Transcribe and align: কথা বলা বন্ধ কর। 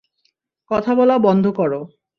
কথা 0.71 0.91
বলা 0.95 1.15
বন্ধ 1.17 1.45
কর। 1.51 1.71